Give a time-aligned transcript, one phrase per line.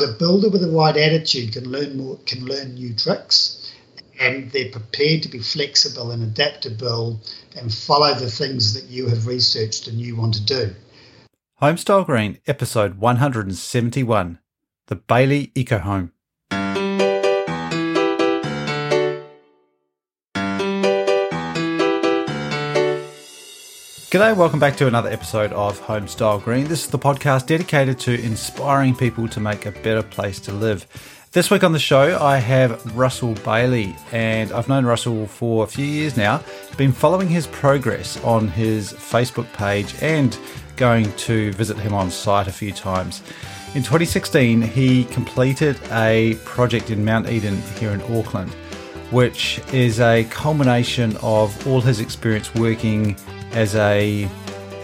[0.00, 3.72] a builder with the right attitude can learn more, can learn new tricks,
[4.20, 7.20] and they're prepared to be flexible and adaptable
[7.56, 10.74] and follow the things that you have researched and you want to do.
[11.60, 14.38] Homestyle Green, episode 171
[14.86, 16.12] The Baillie Eco Home.
[24.10, 26.66] G'day, welcome back to another episode of Homestyle Green.
[26.66, 30.86] This is the podcast dedicated to inspiring people to make a better place to live.
[31.32, 35.66] This week on the show, I have Russell Baillie, and I've known Russell for a
[35.66, 36.42] few years now.
[36.78, 40.38] Been following his progress on his Facebook page and
[40.76, 43.20] going to visit him on site a few times.
[43.74, 48.54] In 2016, he completed a project in Mount Eden here in Auckland,
[49.10, 53.14] which is a culmination of all his experience working
[53.52, 54.28] as a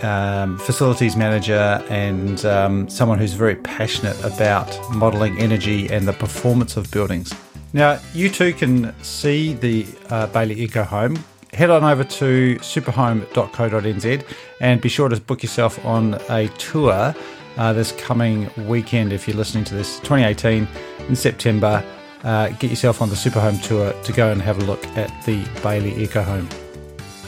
[0.03, 6.77] um, facilities manager and um, someone who's very passionate about modelling energy and the performance
[6.77, 7.33] of buildings.
[7.73, 11.19] Now, you too can see the uh, Baillie Eco Home.
[11.53, 14.27] Head on over to superhome.co.nz
[14.61, 17.15] and be sure to book yourself on a tour
[17.57, 20.67] uh, this coming weekend if you're listening to this 2018
[21.09, 21.85] in September.
[22.25, 25.43] Uh, get yourself on the Superhome tour to go and have a look at the
[25.63, 26.49] Baillie Eco Home.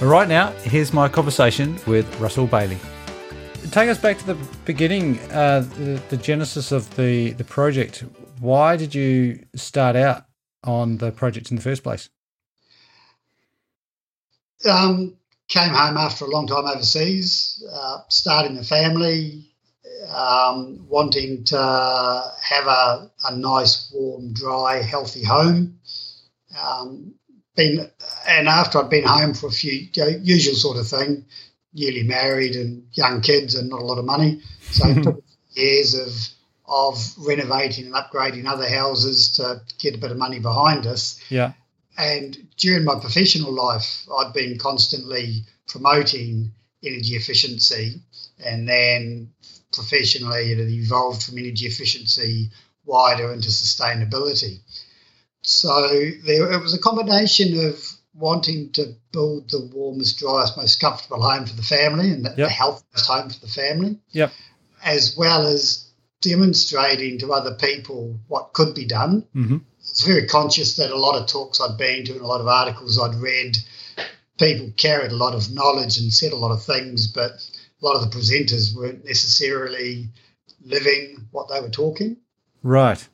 [0.00, 2.78] Right now, here's my conversation with Russell Baillie.
[3.70, 4.34] Take us back to the
[4.66, 8.04] beginning, uh, the, the genesis of the, the project.
[8.38, 10.26] Why did you start out
[10.64, 12.10] on the project in the first place?
[14.68, 15.16] Um,
[15.48, 19.50] came home after a long time overseas, uh, starting a family,
[20.14, 25.80] um, wanting to have a, a nice, warm, dry, healthy home.
[26.62, 27.15] Um,
[27.56, 27.90] been
[28.28, 31.24] and after I'd been home for a few you know, usual sort of thing,
[31.72, 35.02] newly married and young kids and not a lot of money, so it mm-hmm.
[35.02, 36.12] took years of
[36.68, 41.20] of renovating and upgrading other houses to get a bit of money behind us.
[41.28, 41.52] Yeah.
[41.96, 46.50] And during my professional life, I'd been constantly promoting
[46.84, 48.00] energy efficiency,
[48.44, 49.30] and then
[49.72, 52.50] professionally, it had evolved from energy efficiency
[52.84, 54.60] wider into sustainability.
[55.46, 55.88] So
[56.24, 57.80] there, it was a combination of
[58.14, 62.36] wanting to build the warmest, driest, most comfortable home for the family and the, yep.
[62.36, 63.98] the healthiest home for the family.
[64.10, 64.32] Yep.
[64.84, 65.88] As well as
[66.20, 69.24] demonstrating to other people what could be done.
[69.36, 69.56] Mm-hmm.
[69.56, 72.40] I was very conscious that a lot of talks I'd been to and a lot
[72.40, 73.56] of articles I'd read,
[74.38, 77.94] people carried a lot of knowledge and said a lot of things, but a lot
[77.94, 80.08] of the presenters weren't necessarily
[80.64, 82.16] living what they were talking.
[82.64, 83.06] Right.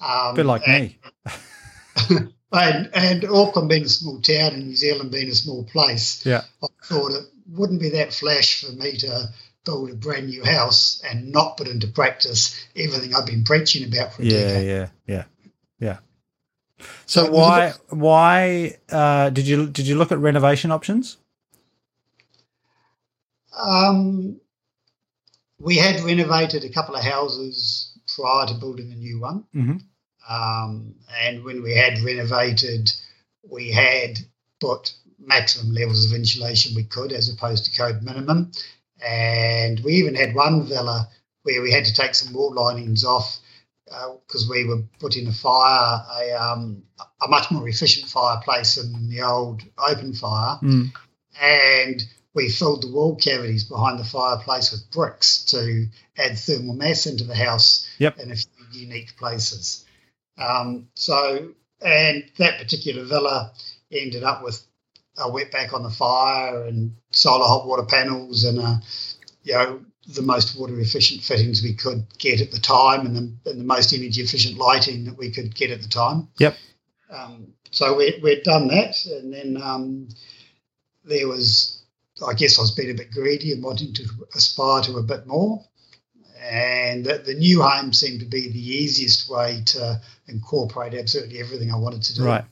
[0.00, 0.98] Um, a bit like and, me.
[2.52, 6.42] and, and Auckland being a small town and New Zealand being a small place, yeah.
[6.62, 9.28] I thought it wouldn't be that flash for me to
[9.64, 14.14] build a brand new house and not put into practice everything I've been preaching about
[14.14, 14.66] for a yeah, decade.
[14.66, 15.24] Yeah, yeah,
[15.78, 15.98] yeah,
[17.06, 21.18] So, so why bit, why uh, did you did you look at renovation options?
[23.56, 24.40] Um,
[25.58, 29.44] we had renovated a couple of houses prior to building the new one.
[29.54, 29.76] Mm-hmm.
[30.32, 32.90] Um, and when we had renovated,
[33.48, 34.18] we had
[34.60, 38.52] put maximum levels of insulation we could as opposed to code minimum.
[39.04, 41.08] And we even had one villa
[41.42, 43.38] where we had to take some wall linings off
[43.84, 46.82] because uh, we were putting a fire, a, um,
[47.20, 50.58] a much more efficient fireplace than the old open fire.
[50.62, 50.92] Mm.
[51.40, 52.04] And
[52.34, 57.24] we filled the wall cavities behind the fireplace with bricks to add thermal mass into
[57.24, 58.18] the house yep.
[58.18, 59.84] in a few unique places.
[60.38, 63.52] Um, so, and that particular villa
[63.90, 64.64] ended up with
[65.18, 68.80] a wetback on the fire and solar hot water panels and a,
[69.42, 73.50] you know, the most water efficient fittings we could get at the time and the,
[73.50, 76.28] and the most energy efficient lighting that we could get at the time.
[76.38, 76.56] Yep.
[77.10, 80.08] Um, so we, we'd done that, and then um,
[81.04, 81.82] there was
[82.26, 84.04] I guess I was being a bit greedy and wanting to
[84.34, 85.64] aspire to a bit more.
[86.40, 90.00] And the, the new home seemed to be the easiest way to
[90.32, 92.24] incorporate absolutely everything I wanted to do.
[92.24, 92.44] Right.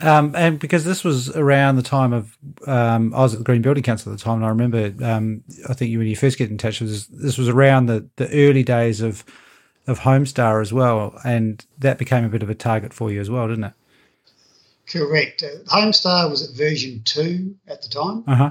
[0.00, 2.36] Um, and because this was around the time of,
[2.66, 5.44] um, I was at the Green Building Council at the time, and I remember, um,
[5.68, 8.08] I think you, when you first get in touch with this, this was around the,
[8.16, 9.24] the early days of
[9.86, 13.28] of Homestar as well, and that became a bit of a target for you as
[13.28, 13.72] well, didn't it?
[14.86, 15.42] Correct.
[15.42, 18.24] Uh, Homestar was at version two at the time.
[18.26, 18.50] Uh huh.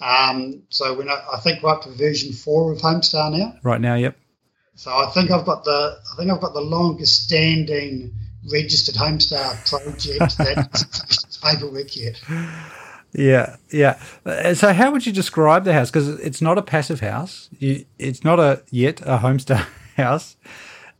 [0.00, 3.54] Um, so when I, I, think we're up to version four of Homestar now.
[3.62, 4.16] Right now, yep.
[4.80, 8.14] So I think I've got the I think I've got the longest standing
[8.50, 12.18] registered Homestar project that's paperwork yet.
[13.12, 14.00] Yeah, yeah.
[14.24, 15.90] Uh, so how would you describe the house?
[15.90, 17.50] Because it's not a passive house.
[17.58, 19.66] You, it's not a yet a Homestar
[19.98, 20.38] house.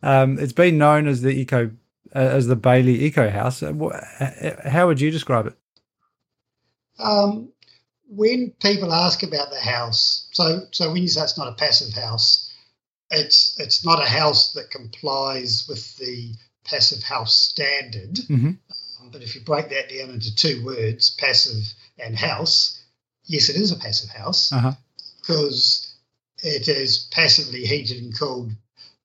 [0.03, 1.71] Um, it's been known as the eco
[2.15, 3.62] uh, as the Baillie Eco House.
[3.62, 5.55] Uh, uh, how would you describe it?
[6.99, 7.49] Um,
[8.11, 11.94] when people ask about the house, so so when you say it's not a passive
[11.94, 12.50] house,
[13.11, 16.33] it's it's not a house that complies with the
[16.65, 18.15] passive house standard.
[18.15, 18.51] Mm-hmm.
[19.01, 21.65] Um, but if you break that down into two words, passive
[21.99, 22.81] and house,
[23.25, 24.73] yes, it is a passive house uh-huh.
[25.21, 25.95] because
[26.39, 28.53] it is passively heated and cooled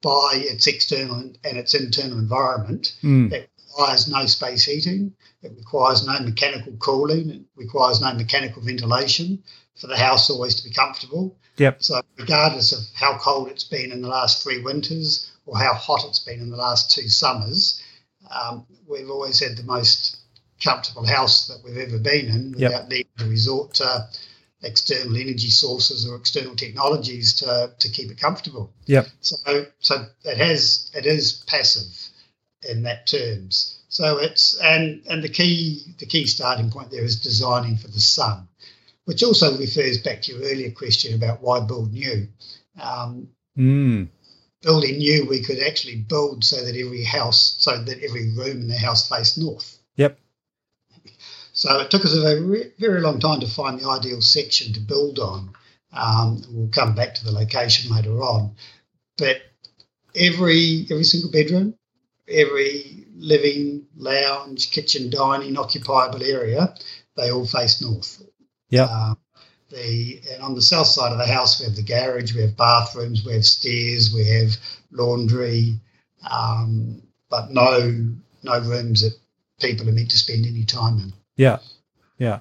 [0.02, 2.96] by its external and its internal environment.
[3.02, 3.32] Mm.
[3.32, 5.14] It requires no space heating.
[5.42, 7.30] It requires no mechanical cooling.
[7.30, 9.44] It requires no mechanical ventilation
[9.76, 11.36] for the house always to be comfortable.
[11.58, 11.84] Yep.
[11.84, 16.06] So, regardless of how cold it's been in the last three winters or how hot
[16.08, 17.82] it's been in the last two summers,
[18.30, 20.18] um, we've always had the most
[20.62, 22.72] comfortable house that we've ever been in Yep.
[22.72, 24.08] without needing to resort to
[24.64, 28.74] external energy sources or external technologies to, to keep it comfortable.
[28.86, 29.08] Yep.
[29.22, 32.10] So so it has it is passive
[32.68, 33.80] in that terms.
[33.90, 38.00] So it's and and the key the key starting point there is designing for the
[38.00, 38.48] sun,
[39.06, 42.28] which also refers back to your earlier question about why build new.
[42.82, 44.10] Um, Mm.
[44.62, 48.68] building new, we could actually build so that every house, so that every room in
[48.68, 49.78] the house faced north.
[49.96, 50.20] Yep.
[51.54, 54.80] So it took us a very, very long time to find the ideal section to
[54.82, 55.54] build on.
[55.94, 58.56] Um, we'll come back to the location later on,
[59.18, 59.38] but
[60.14, 61.76] every every single bedroom,
[62.28, 66.76] every living, lounge, kitchen, dining, occupiable area,
[67.16, 68.22] they all face north.
[68.70, 68.90] Yep.
[68.90, 69.18] Um,
[69.70, 72.56] the and on the south side of the house, we have the garage, we have
[72.58, 74.56] bathrooms, we have stairs, we have
[74.92, 75.80] laundry,
[76.30, 78.08] um, but no
[78.44, 79.18] no rooms that
[79.60, 81.14] people are meant to spend any time in.
[81.36, 81.60] Yeah.
[82.18, 82.40] Yeah.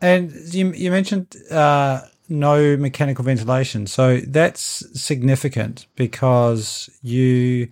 [0.00, 3.86] And you, you mentioned uh, no mechanical ventilation.
[3.86, 7.68] So that's significant because you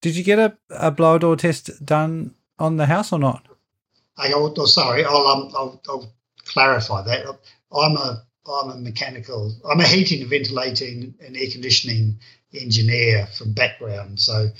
[0.00, 3.46] did you get a, a blower door test done on the house or not?
[4.18, 6.12] I, oh, sorry, I'll, um, I'll, I'll
[6.46, 7.26] clarify that.
[7.72, 12.18] I'm a I'm a mechanical, I'm a heating and ventilating and air conditioning
[12.54, 14.20] engineer from background.
[14.20, 14.50] So,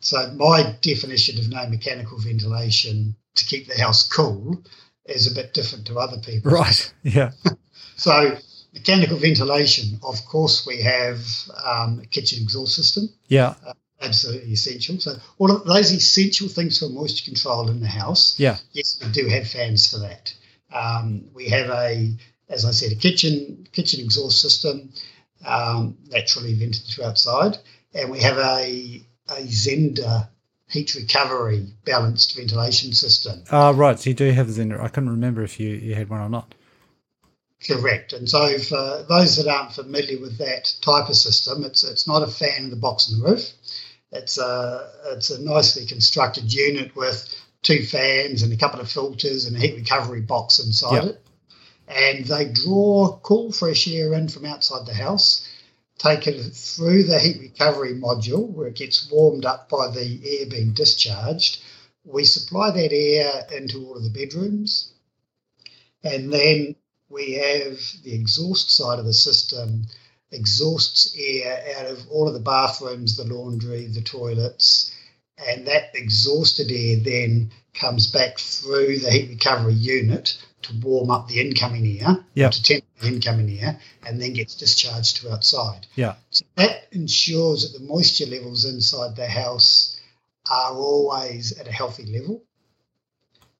[0.00, 4.62] so my definition of no mechanical ventilation to keep the house cool
[5.06, 6.52] is a bit different to other people.
[6.52, 6.92] Right.
[7.02, 7.32] Yeah.
[7.98, 8.36] So,
[8.74, 11.18] mechanical ventilation, of course, we have
[11.64, 13.08] um, a kitchen exhaust system.
[13.26, 13.54] Yeah.
[14.02, 15.00] Absolutely essential.
[15.00, 18.38] So, all of those essential things for moisture control in the house.
[18.38, 18.58] Yeah.
[18.72, 20.34] Yes, we do have fans for that.
[20.72, 22.14] Um, we have a,
[22.48, 24.90] as I said, a kitchen kitchen exhaust system,
[25.44, 27.58] um, naturally vented to outside,
[27.94, 30.28] and we have a a Zehnder
[30.68, 33.44] heat recovery balanced ventilation system.
[33.50, 33.98] Uh, right.
[33.98, 34.80] So you do have the Zehnder.
[34.80, 36.54] I couldn't remember if you, you had one or not.
[37.66, 38.12] Correct.
[38.12, 42.22] And so, for those that aren't familiar with that type of system, it's it's not
[42.22, 43.50] a fan in the box on the roof.
[44.12, 47.34] It's a it's a nicely constructed unit with
[47.66, 51.04] two fans and a couple of filters and a heat recovery box inside Yep.
[51.04, 51.22] it.
[51.88, 55.44] And they draw cool, fresh air in from outside the house,
[55.98, 60.46] take it through the heat recovery module where it gets warmed up by the air
[60.46, 61.58] being discharged.
[62.04, 64.92] We supply that air into all of the bedrooms.
[66.04, 66.76] And then
[67.08, 69.86] we have the exhaust side of the system
[70.30, 74.92] exhausts air out of all of the bathrooms, the laundry, the toilets,
[75.38, 81.28] and that exhausted air then comes back through the heat recovery unit to warm up
[81.28, 82.52] the incoming air, Yep.
[82.52, 85.86] to temper the incoming air, and then gets discharged to outside.
[85.94, 86.14] Yeah.
[86.30, 90.00] So that ensures that the moisture levels inside the house
[90.50, 92.42] are always at a healthy level.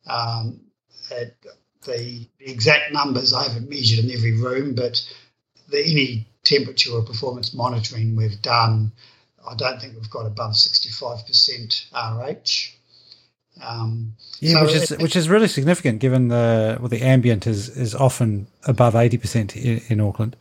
[0.06, 0.60] Um,
[1.10, 1.32] the,
[1.84, 5.02] the exact numbers I haven't measured in every room, but
[5.68, 8.92] the, any temperature or performance monitoring we've done,
[9.48, 12.72] I don't think we've got above 65% RH.
[13.62, 17.46] Um, Yeah, So which is it- which is really significant given the well the ambient
[17.46, 20.36] is is often above eighty percent in, in Auckland.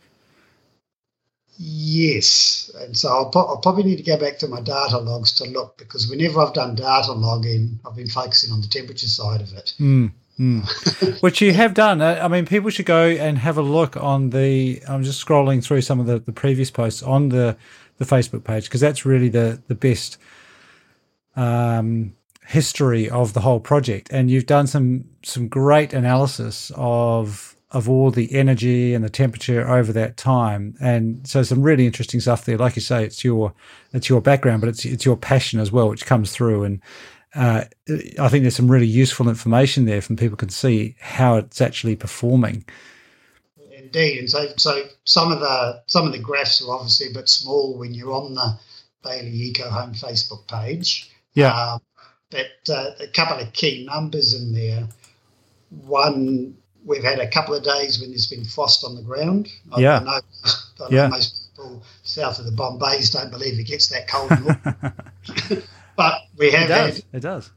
[1.58, 5.32] Yes, and so I'll, pro- I'll probably need to go back to my data logs
[5.36, 9.40] to look because whenever I've done data logging, I've been focusing on the temperature side
[9.40, 9.72] of it.
[9.80, 11.22] Mm, mm.
[11.22, 12.00] Which you have done.
[12.00, 14.82] Uh, I mean, people should go and have a look on the.
[14.88, 17.56] I'm just scrolling through some of the, the previous posts on the
[17.98, 20.18] the Facebook page because that's really the the best
[21.34, 22.14] um,
[22.46, 28.10] history of the whole project, and you've done some some great analysis of of all
[28.10, 32.56] the energy and the temperature over that time, and so some really interesting stuff there.
[32.56, 33.52] Like you say, it's your
[33.92, 36.80] it's your background, but it's it's your passion as well, which comes through and
[37.36, 37.64] uh,
[38.18, 41.96] I think there's some really useful information there from people can see how it's actually
[41.96, 42.64] performing.
[43.70, 44.18] Indeed.
[44.18, 47.78] And so, so some of the some of the graphs are obviously a bit small
[47.78, 48.58] when you're on the
[49.04, 51.10] Baillie Eco Home Facebook page.
[51.34, 51.52] Yeah.
[51.54, 51.80] Um,
[52.30, 54.88] but uh, a couple of key numbers in there.
[55.70, 59.48] One, we've had a couple of days when there's been frost on the ground.
[59.72, 59.98] I, Yeah.
[60.00, 60.50] I know, I
[60.80, 61.08] know Yeah.
[61.08, 64.30] most people south of the Bombays don't believe it gets that cold.
[65.96, 66.94] but we It have does.
[66.96, 67.50] had It does.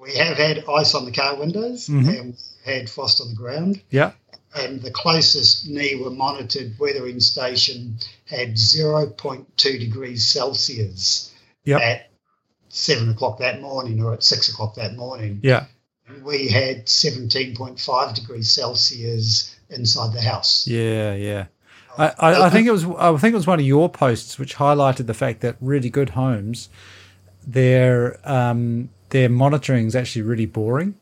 [0.00, 2.20] we have had ice on the car windows Mhm.
[2.20, 3.80] and had frost on the ground.
[3.90, 4.12] Yeah.
[4.54, 11.30] And the closest NIWA monitored weathering station had 0.2 degrees Celsius
[11.64, 11.80] Yep.
[11.80, 12.10] at
[12.68, 15.40] seven o'clock that morning or at six o'clock that morning.
[15.42, 15.66] Yeah.
[16.24, 20.66] We had 17.5 degrees Celsius inside the house.
[20.66, 21.14] Yeah.
[21.14, 21.46] Yeah.
[21.98, 24.56] I, I, I think it was I think it was one of your posts which
[24.56, 26.68] highlighted the fact that really good homes,
[27.46, 30.94] their um, their monitoring is actually really boring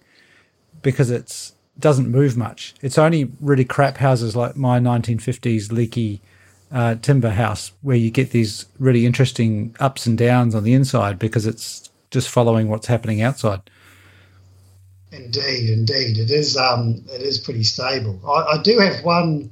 [0.82, 2.74] because it's doesn't move much.
[2.82, 6.20] It's only really crap houses like my 1950s leaky
[6.72, 11.18] uh, timber house where you get these really interesting ups and downs on the inside
[11.18, 13.60] because it's just following what's happening outside.
[15.12, 16.56] Indeed, indeed, it is.
[16.56, 18.20] Um, it is pretty stable.
[18.26, 19.50] I, I do have one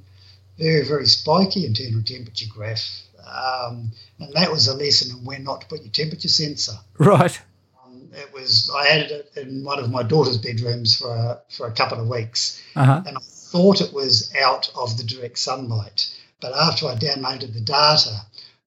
[0.59, 5.61] very, very spiky internal temperature graph, um, and that was a lesson in where not
[5.63, 6.73] to put your temperature sensor.
[6.99, 7.41] Right.
[7.85, 11.67] Um, it was I had it in one of my daughter's bedrooms for a, for
[11.67, 13.03] a couple of weeks, Uh huh.
[13.07, 16.13] and I thought it was out of the direct sunlight.
[16.41, 18.21] But after I downloaded the data,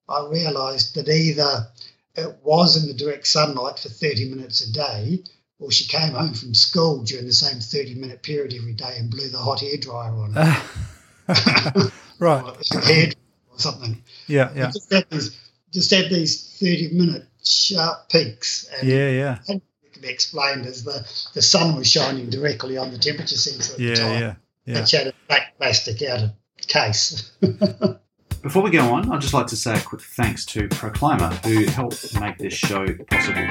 [0.08, 1.68] I realised that either
[2.16, 5.22] it was in the direct sunlight for 30 minutes a day,
[5.60, 9.10] or she came home from school during the same 30 minute period every day and
[9.10, 12.44] blew the hot hair dryer on it, right.
[12.84, 13.12] hair
[13.60, 14.02] something.
[14.26, 14.50] Yeah.
[14.54, 14.70] Yeah.
[14.70, 15.38] Just had these,
[15.70, 18.68] just these 30 minute sharp peaks.
[18.78, 19.08] And Yeah.
[19.10, 19.38] Yeah.
[19.48, 19.62] it
[19.92, 23.78] can be explained as the, the sun was shining directly on the temperature sensor at
[23.78, 24.20] the time.
[24.20, 24.34] Yeah.
[24.66, 24.80] Yeah.
[24.80, 26.32] Which had a black plastic outer
[26.66, 27.30] case.
[28.42, 31.66] Before we go on, I'd just like to say a quick thanks to ProClimate, who
[31.66, 33.42] helped make this show possible.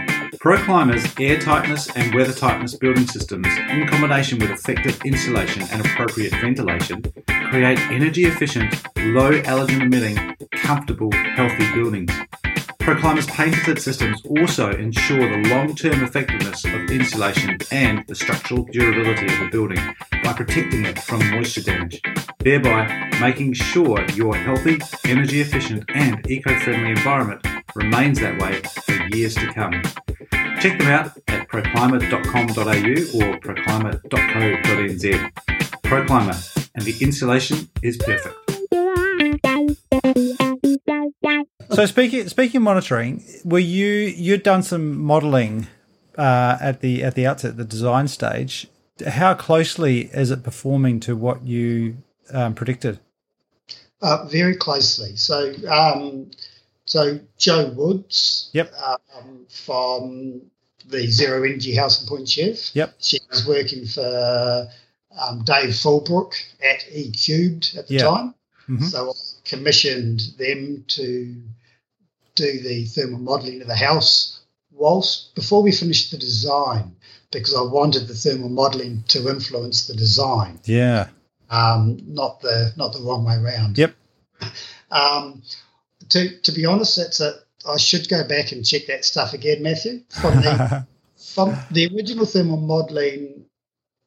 [0.42, 6.32] ProClimate's air tightness and weather tightness building systems, in combination with effective insulation and appropriate
[6.42, 7.04] ventilation,
[7.52, 12.12] create energy efficient, low allergen emitting, comfortable, healthy buildings.
[12.80, 19.32] ProClimate's patented systems also ensure the long term effectiveness of insulation and the structural durability
[19.32, 19.96] of the building
[20.30, 22.00] by protecting it from moisture damage,
[22.40, 27.44] thereby making sure your healthy, energy efficient, and eco friendly environment
[27.74, 29.82] remains that way for years to come.
[30.60, 35.32] Check them out at proclimate.com.au or proclimate.co.nz.
[35.82, 38.36] Proclimate, and the insulation is perfect.
[41.74, 45.68] So speaking speaking of monitoring, were you you'd done some modelling
[46.20, 48.68] uh, at the at the outset, the design stage?
[49.08, 51.98] How closely is it performing to what you
[52.34, 53.00] um, predicted?
[54.02, 55.16] Uh, very closely.
[55.16, 56.32] So, um,
[56.86, 58.74] so Joe Woods, Yep.
[59.16, 60.42] um, from
[60.88, 62.72] the Zero Energy House in Point Chev.
[62.74, 62.96] Yep.
[63.00, 64.68] She was working for
[65.20, 68.04] um, Dave Fulbrook at E Cubed at the Yeah.
[68.04, 68.34] time.
[68.70, 68.90] Mhm.
[68.90, 69.14] So I
[69.44, 71.36] commissioned them to
[72.36, 74.40] do the thermal modelling of the house
[74.72, 76.96] whilst before we finished the design
[77.32, 81.08] because I wanted the thermal modelling to influence the design Yeah.
[81.50, 83.78] um, not the not the wrong way round.
[83.78, 83.96] Yep.
[84.92, 85.44] Um,
[86.10, 87.34] to to be honest, that's a
[87.68, 90.02] I should go back and check that stuff again, Matthew.
[90.10, 90.88] From the
[91.34, 93.46] from the original thermal modelling,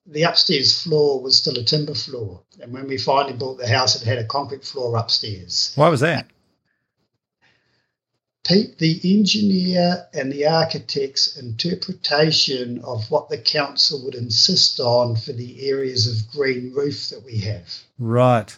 [0.07, 3.95] the upstairs floor was still a timber floor, and when we finally built the house,
[4.01, 5.73] it had a concrete floor upstairs.
[5.77, 6.27] Why was that?
[8.45, 15.33] Pete, the engineer and the architect's interpretation of what the council would insist on for
[15.33, 17.73] the areas of green roof that we have.
[17.99, 18.57] Right.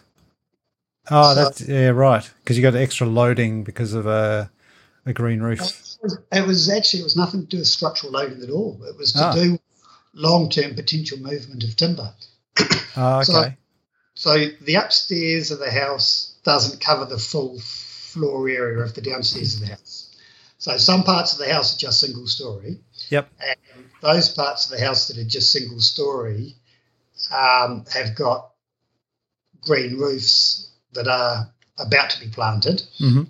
[1.11, 2.27] Oh, So- that's yeah, right.
[2.43, 4.49] Because you got extra loading because of a
[5.07, 5.59] a green roof.
[6.31, 8.79] It was actually it was nothing to do with structural loading at all.
[8.89, 9.33] It was to Ah.
[9.35, 9.59] do
[10.15, 12.11] long term potential movement of timber.
[12.97, 13.57] Oh, So- okay.
[14.15, 17.59] So the upstairs of the house doesn't cover the full
[18.15, 20.15] floor area of the downstairs of the house.
[20.57, 22.79] So some parts of the house are just single story.
[23.09, 23.29] Yep.
[23.39, 26.55] And those parts of the house that are just single story
[27.31, 28.51] um, have got
[29.61, 33.23] green roofs that are about to be planted hmm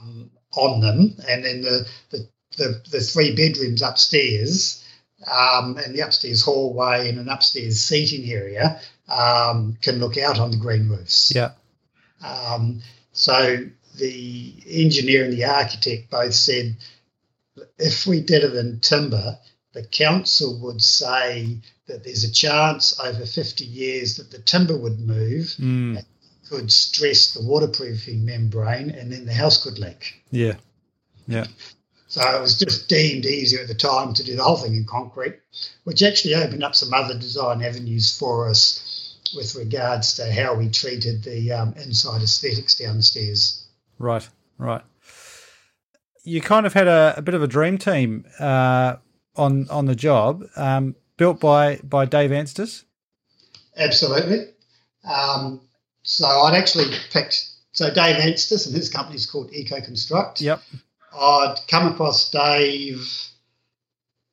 [0.00, 4.84] um, on them, and then the the, the, the three bedrooms upstairs,
[5.30, 10.50] um, and the upstairs hallway and an upstairs seating area um, can look out on
[10.50, 11.32] the green roofs.
[11.34, 11.52] Yeah.
[12.24, 12.82] Um,
[13.12, 13.58] so
[13.96, 16.76] the engineer and the architect both said
[17.78, 19.38] if we did it in timber,
[19.72, 25.00] the council would say that there's a chance over 50 years that the timber would
[25.00, 26.04] move Mm.
[26.48, 30.22] could stress the waterproofing membrane, and then the house could leak.
[30.30, 30.56] Yeah.
[31.26, 31.46] Yeah.
[32.08, 34.84] So it was just deemed easier at the time to do the whole thing in
[34.84, 35.36] concrete,
[35.84, 40.68] which actually opened up some other design avenues for us with regards to how we
[40.68, 43.61] treated the um, inside aesthetics downstairs.
[44.02, 44.28] Right.
[44.58, 44.82] Right.
[46.24, 48.96] You kind of had a, a bit of a dream team uh,
[49.36, 52.84] on on the job, um, built by by Dave Anstis.
[53.76, 54.46] Absolutely.
[55.04, 55.60] Um,
[56.02, 60.40] so I'd actually picked so Dave Anstis and his company is called Eco Construct.
[60.40, 60.60] Yep.
[61.18, 63.08] I'd come across Dave.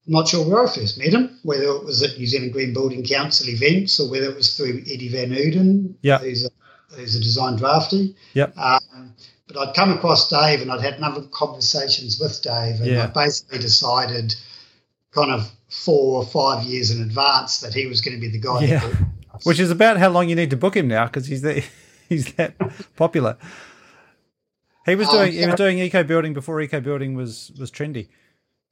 [0.08, 3.04] Not sure where I first met him, whether it was at New Zealand Green Building
[3.04, 6.22] Council events or whether it was through Eddie Van Uden, Yep.
[6.22, 6.50] who's a,
[6.96, 8.16] who's a design drafty.
[8.34, 8.58] Yep.
[8.58, 9.14] Um,
[9.52, 12.86] but I'd come across Dave and I'd had a number of conversations with Dave, and
[12.86, 13.04] Yeah.
[13.04, 14.36] I basically decided,
[15.12, 18.40] kind of four or five years in advance, that he was going to be the
[18.40, 18.62] guy.
[18.66, 18.80] Yeah.
[18.88, 19.08] that.
[19.44, 21.64] Which is about how long you need to book him now because he's the,
[22.10, 22.54] he's that
[22.96, 23.38] popular.
[24.86, 28.08] He was Oh, doing he was doing eco building before eco building was was trendy.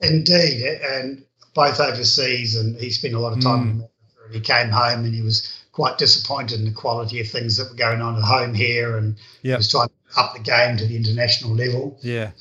[0.01, 3.81] Indeed, and both overseas, and he spent a lot of time.
[3.81, 3.89] Mm.
[4.25, 7.69] And he came home and he was quite disappointed in the quality of things that
[7.69, 9.57] were going on at home here, and he Yep.
[9.59, 11.99] was trying to up the game to the international level.
[12.01, 12.31] Yeah.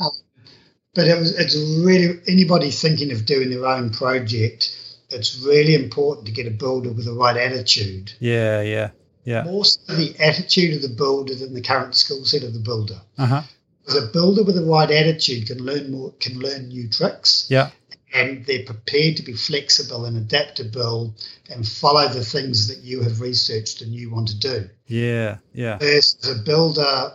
[0.95, 4.75] But it was it's really anybody thinking of doing their own project.
[5.11, 8.13] It's really important to get a builder with the right attitude.
[8.19, 8.63] Yeah.
[8.63, 8.91] Yeah.
[9.25, 9.43] Yeah.
[9.45, 13.01] More so the attitude of the builder than the current skill set of the builder.
[13.19, 13.43] Uh huh.
[13.85, 17.47] Because a builder with the right attitude can learn more, can learn new tricks.
[17.51, 17.71] Yeah.
[18.15, 21.15] and they're prepared to be flexible and adaptable
[21.51, 24.69] and follow the things that you have researched and you want to do.
[24.87, 25.39] Yeah.
[25.53, 25.77] Yeah.
[25.79, 27.13] Versus a builder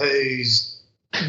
[0.00, 0.80] who's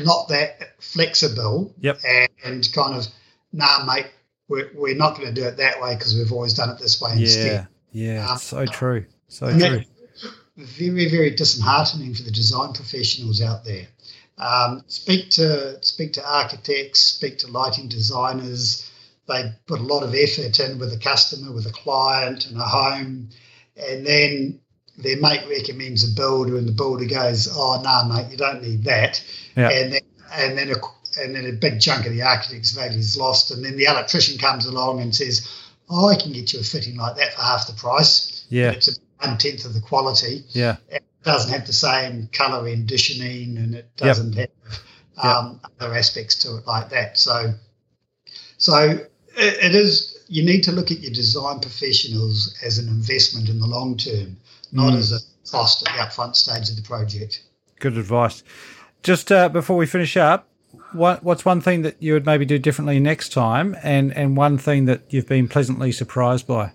[0.04, 2.00] not that flexible Yep.
[2.44, 3.08] and kind of,
[3.52, 4.08] nah, mate,
[4.48, 7.00] we're, we're not going to do it that way because we've always done it this
[7.02, 7.22] way Yeah.
[7.22, 7.68] instead.
[7.92, 8.30] Yeah.
[8.32, 9.06] Um, So true.
[9.28, 9.84] So true.
[10.58, 13.88] very, very disheartening for the design professionals out there.
[14.38, 18.90] Um, speak to speak to architects, speak to lighting designers.
[19.28, 22.64] They put a lot of effort in with a customer, with a client, and a
[22.64, 23.30] home,
[23.78, 24.60] and then
[25.02, 28.84] their mate recommends a builder, and the builder goes, "Oh, no, mate, you don't need
[28.86, 29.24] that,"
[29.56, 29.70] Yeah.
[29.70, 30.02] and then
[30.34, 33.64] and then a, and then a big chunk of the architect's value is lost, and
[33.64, 35.48] then the electrician comes along and says,
[35.90, 38.72] "Oh, I can get you a fitting like that for half the price." Yeah.
[38.72, 40.44] It's one tenth of the quality.
[40.50, 40.78] Yeah.
[40.90, 44.50] It doesn't have the same colour conditioning, and it doesn't have
[45.18, 47.18] um, other aspects to it like that.
[47.18, 47.54] So,
[48.58, 50.18] so it, it is.
[50.28, 54.38] You need to look at your design professionals as an investment in the long term,
[54.72, 54.98] not Mm.
[54.98, 57.42] as a cost at the upfront stage of the project.
[57.80, 58.44] Good advice.
[59.04, 60.48] Just uh, before we finish up,
[60.94, 64.58] what what's one thing that you would maybe do differently next time, and and one
[64.58, 66.72] thing that you've been pleasantly surprised by?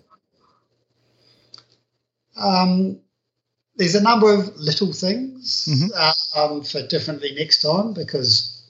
[2.37, 2.99] Um,
[3.77, 5.91] there's a number of little things Mhm.
[6.37, 8.63] um, for differently next time because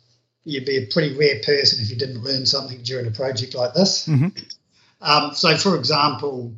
[0.44, 3.74] you'd be a pretty rare person if you didn't learn something during a project like
[3.74, 4.06] this.
[4.06, 4.32] Mhm.
[5.00, 6.54] Um, so, for example,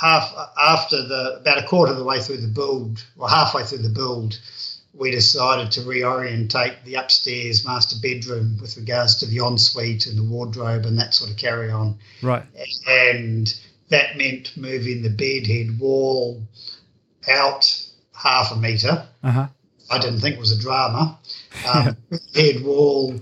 [0.00, 3.78] half after the about a quarter of the way through the build, or halfway through
[3.78, 4.38] the build,
[4.94, 10.24] we decided to reorientate the upstairs master bedroom with regards to the ensuite and the
[10.24, 12.44] wardrobe and that sort of carry on Right.
[12.88, 13.54] and
[13.90, 16.42] that meant moving the bedhead wall
[17.28, 19.06] out half a metre.
[19.22, 19.46] Uh huh.
[19.90, 21.18] I didn't think it was a drama.
[21.66, 23.20] Um, bedhead wall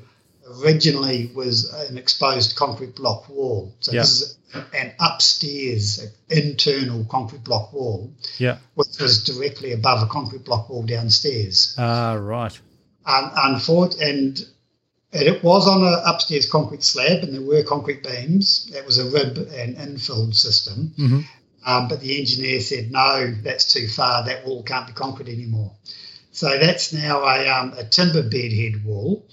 [0.60, 3.74] originally was an exposed concrete block wall.
[3.80, 4.00] So Yeah.
[4.02, 4.38] this is
[4.74, 8.58] an upstairs an internal concrete block wall, Yeah.
[8.74, 11.74] which was directly above a concrete block wall downstairs.
[11.78, 12.58] Ah, right.
[13.06, 14.44] Um, unfor- and
[15.11, 18.70] and it was on an upstairs concrete slab, and there were concrete beams.
[18.74, 20.92] It was a rib and infill system.
[20.96, 21.20] hmm
[21.66, 24.24] Um, but the engineer said, no, that's too far.
[24.24, 25.72] That wall can't be concrete anymore.
[26.30, 29.26] So that's now a, um, a timber bedhead wall.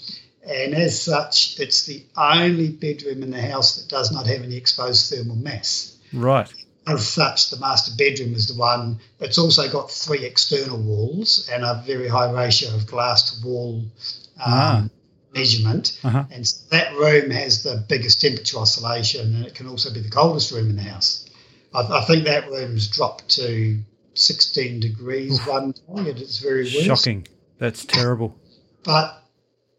[0.47, 4.55] And as such, it's the only bedroom in the house that does not have any
[4.55, 5.97] exposed thermal mass.
[6.13, 6.51] Right.
[6.87, 8.99] As such, the master bedroom is the one.
[9.19, 13.79] It's also got three external walls and a very high ratio of glass to wall
[13.79, 13.89] um,
[14.45, 14.83] Ah.
[15.33, 15.99] measurement.
[16.03, 16.23] Uh huh.
[16.29, 20.09] And so that room has the biggest temperature oscillation, and it can also be the
[20.11, 21.25] coldest room in the house.
[21.73, 23.79] I, I think that room's dropped to
[24.13, 26.05] 16 degrees one time.
[26.05, 26.83] It is very worst.
[26.85, 27.27] Shocking.
[27.57, 28.35] That's terrible.
[28.83, 29.23] But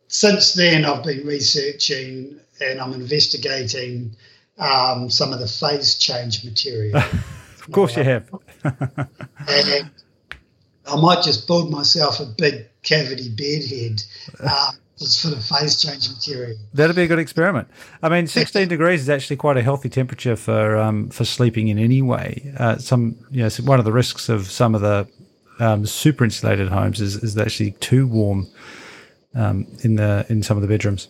[0.09, 4.16] since then, I've been researching and I'm investigating
[4.59, 7.03] um, some of the phase change material.
[7.66, 8.31] Of course you have.
[8.64, 9.90] and
[10.87, 14.03] I might just build myself a big cavity bedhead
[14.40, 16.57] um, that's full of phase change material.
[16.75, 17.66] That'd be a good experiment.
[18.03, 21.79] I mean, 16 degrees is actually quite a healthy temperature for um, for sleeping in
[21.79, 22.55] anyway.
[22.57, 25.09] Uh, some, you know, one of the risks of some of the
[25.59, 28.47] um, super insulated homes is, is actually too warm
[29.37, 31.09] um, in the in some of the bedrooms.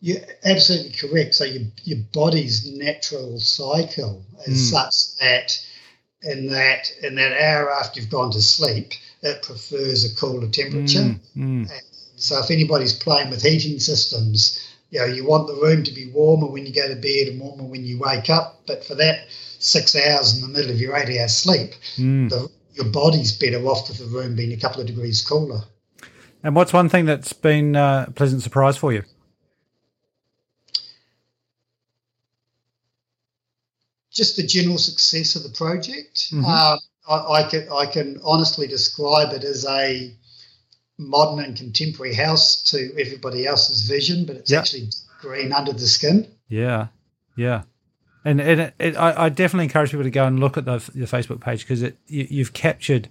[0.00, 1.34] You're absolutely correct.
[1.34, 4.72] So your your body's natural cycle is Mm.
[4.72, 5.60] such that
[6.22, 11.18] in that in that hour after you've gone to sleep, it prefers a cooler temperature.
[11.36, 11.70] Mm, mm.
[12.16, 14.58] So if anybody's playing with heating systems,
[14.90, 17.40] you know, you want the room to be warmer when you go to bed and
[17.40, 18.60] warmer when you wake up.
[18.66, 19.26] But for that
[19.58, 22.28] six hours in the middle of your eight hour sleep, Mm.
[22.30, 25.62] the, your body's better off with the room being a couple of degrees cooler.
[26.42, 29.02] And what's one thing that's been uh, a pleasant surprise for you?
[34.12, 36.32] Just the general success of the project.
[36.32, 36.44] Mhm.
[36.44, 40.14] Um, I, I can I can honestly describe it as a
[40.98, 44.58] modern and contemporary house to everybody else's vision, but it's Yeah.
[44.58, 46.26] actually green under the skin.
[46.48, 46.88] Yeah,
[47.36, 47.62] yeah,
[48.24, 50.78] and and it, it, I, I definitely encourage people to go and look at the,
[50.94, 53.08] the Facebook page because you, you've captured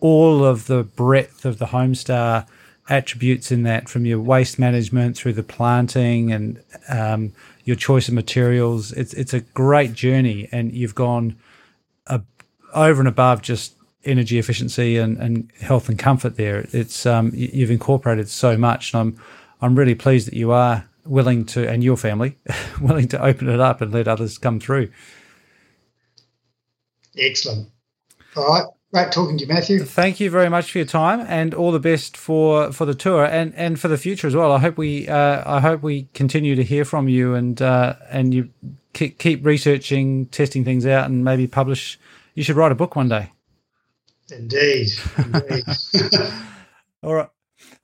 [0.00, 2.46] all of the breadth of the Homestar
[2.88, 7.32] attributes in that, from your waste management through the planting and um,
[7.64, 8.92] your choice of materials.
[8.92, 11.36] It's it's a great journey, and you've gone
[12.74, 16.66] over and above just energy efficiency and, and health and comfort there.
[16.72, 19.22] It's um, you- you've incorporated so much, and I'm
[19.62, 22.36] I'm really pleased that you are willing to, and your family
[22.80, 24.90] willing to open it up and let others come through.
[27.18, 27.68] Excellent.
[28.36, 28.64] All right.
[28.92, 29.84] Great talking to you, Matthew.
[29.84, 33.24] Thank you very much for your time, and all the best for, for the tour
[33.24, 34.50] and, and for the future as well.
[34.50, 38.34] I hope we uh, I hope we continue to hear from you and uh, and
[38.34, 38.50] you
[38.92, 42.00] keep, keep researching, testing things out, and maybe publish.
[42.34, 43.32] You should write a book one day.
[44.30, 44.88] Indeed.
[45.18, 45.64] Indeed.
[47.02, 47.28] All right.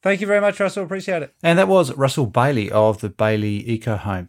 [0.02, 0.84] Thank you very much, Russell.
[0.84, 1.34] Appreciate it.
[1.42, 4.28] And that was Russell Baillie of the Baillie Eco Home.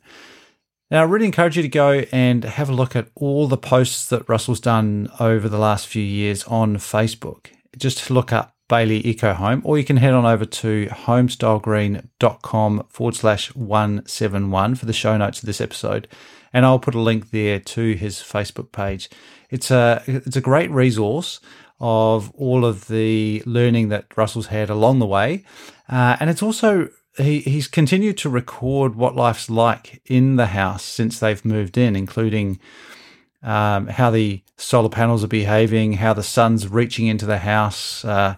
[0.90, 4.08] Now, I really encourage you to go and have a look at all the posts
[4.08, 7.48] that Russell's done over the last few years on Facebook.
[7.78, 13.16] Just look up Baillie Eco Home, or you can head on over to homestylegreen.com forward
[13.16, 16.08] slash 171 for the show notes of this episode.
[16.54, 19.10] And I'll put a link there to his Facebook page.
[19.50, 21.42] It's a, it's a great resource
[21.80, 25.44] of all of the learning that Russell's had along the way.
[25.90, 30.84] Uh, and it's also, he, he's continued to record what life's like in the house
[30.84, 32.60] since they've moved in, including
[33.44, 38.36] um, how the solar panels are behaving, how the sun's reaching into the house, uh,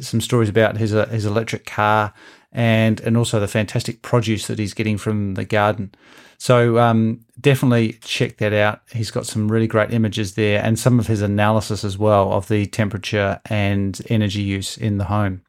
[0.00, 2.12] some stories about his, uh, his electric car,
[2.52, 5.92] and, and also the fantastic produce that he's getting from the garden.
[6.38, 8.80] So um, definitely check that out.
[8.92, 12.48] He's got some really great images there and some of his analysis as well of
[12.48, 15.42] the temperature and energy use in the home.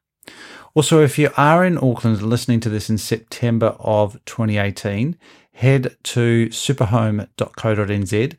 [0.75, 5.17] Also, if you are in Auckland listening to this in September of 2018,
[5.53, 8.35] head to superhome.co.nz.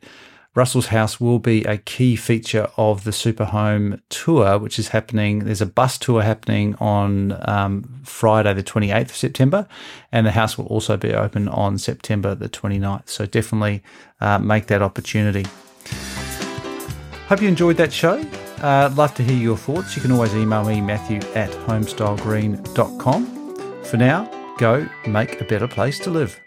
[0.53, 5.39] Russell's House will be a key feature of the Superhome tour, which is happening.
[5.39, 9.67] There's a bus tour happening on um, Friday, the 28th of September,
[10.11, 13.09] and the house will also be open on September the 29th.
[13.09, 13.81] So definitely
[14.21, 15.45] uh, make that opportunity.
[17.27, 18.23] Hope you enjoyed that show.
[18.61, 19.95] Uh, love to hear your thoughts.
[19.95, 23.83] You can always email me, Matthew at homestylegreen.com.
[23.83, 26.39] For now, go make a better place to live.